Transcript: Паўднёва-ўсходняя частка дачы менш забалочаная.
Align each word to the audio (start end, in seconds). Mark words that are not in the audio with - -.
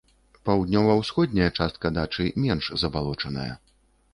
Паўднёва-ўсходняя 0.47 1.49
частка 1.59 1.91
дачы 1.99 2.25
менш 2.47 2.71
забалочаная. 2.85 3.51